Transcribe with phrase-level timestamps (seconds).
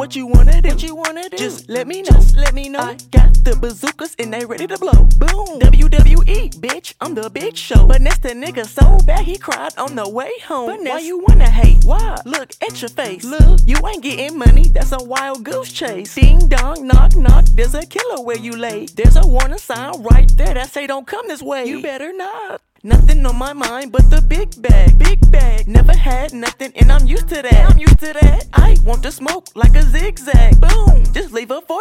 [0.00, 0.70] What you wanna do?
[0.70, 1.36] What you wanna do?
[1.36, 2.12] Just let me know.
[2.12, 2.78] Just let me know.
[2.78, 4.92] I got the bazookas and they ready to blow.
[5.18, 5.60] Boom.
[5.60, 7.86] WWE, bitch, I'm the big show.
[7.86, 10.66] But next the nigga so bad he cried on the way home.
[10.68, 11.84] But Why you wanna hate?
[11.84, 12.16] Why?
[12.24, 13.24] Look at your face.
[13.24, 13.60] Look.
[13.66, 14.68] you ain't getting money.
[14.68, 16.14] That's a wild goose chase.
[16.14, 17.44] Ding dong, knock knock.
[17.54, 18.86] There's a killer where you lay.
[18.86, 21.66] There's a warning sign right there that say don't come this way.
[21.66, 22.60] You better not.
[22.82, 24.98] Nothing on my mind but the big bag.
[24.98, 25.68] Big bag.
[25.68, 27.70] Never had nothing and I'm used to that.
[27.70, 28.46] I'm used to that.
[28.52, 30.60] I want to smoke like a zigzag.
[30.60, 30.89] Boom.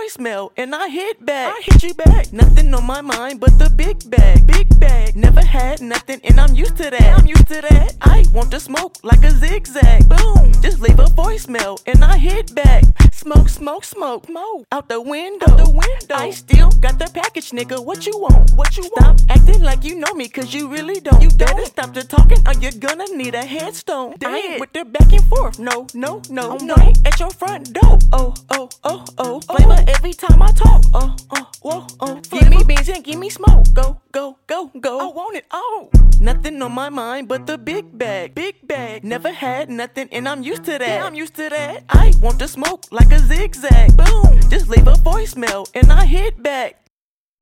[0.09, 1.53] Voicemail and I hit back.
[1.55, 2.33] I hit you back.
[2.33, 4.47] Nothing on my mind but the big bag.
[4.47, 5.15] Big bag.
[5.15, 7.19] Never had nothing and I'm used to that.
[7.19, 7.95] I'm used to that.
[8.01, 10.09] I want to smoke like a zigzag.
[10.09, 10.51] Boom.
[10.61, 12.85] Just leave a voicemail and I hit back.
[13.19, 14.65] Smoke, smoke, smoke, smoke.
[14.71, 15.51] Out the window.
[15.51, 16.15] Out the window.
[16.15, 17.83] I still got the package, nigga.
[17.83, 18.51] What you want?
[18.51, 19.19] What you Stop want?
[19.19, 21.21] Stop acting like you know me, cause you really don't.
[21.21, 21.65] You better don't.
[21.67, 24.15] stop the talking or you're gonna need a headstone.
[24.23, 25.59] I ain't with the back and forth.
[25.59, 26.75] No, no, no, I'm no.
[26.75, 27.99] right At your front door.
[28.13, 29.05] Oh, oh, oh, oh.
[29.17, 29.41] oh.
[29.49, 29.68] oh Flavor
[30.09, 30.83] every time I talk.
[30.93, 32.21] Oh, oh, whoa, oh.
[32.31, 33.65] Give me beans and give me smoke.
[33.73, 34.99] Go, go, go, go.
[34.99, 35.91] I want it all.
[36.19, 38.33] Nothing on my mind but the big bag.
[38.33, 39.03] Big bag.
[39.03, 40.87] Never had nothing and I'm used to that.
[40.87, 41.83] Yeah, I'm used to that.
[41.89, 43.95] I want to smoke like a zigzag.
[43.95, 44.39] Boom.
[44.49, 46.87] Just leave a voicemail and I hit back.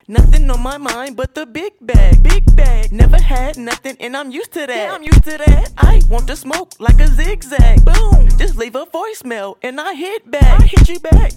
[0.06, 2.22] Nothing on my mind but the big bag.
[2.22, 2.92] Big bag.
[2.92, 4.76] Never had nothing and I'm used to that.
[4.76, 5.72] Yeah, I'm used to that.
[5.78, 7.82] I want to smoke like a zigzag.
[7.84, 8.28] Boom.
[8.36, 10.60] Just leave a voicemail and I hit back.
[10.60, 11.32] I hit you back.